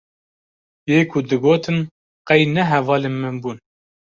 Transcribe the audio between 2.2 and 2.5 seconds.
qey